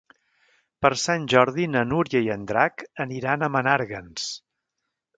[0.85, 4.29] Per Sant Jordi na Núria i en Drac aniran a Menàrguens.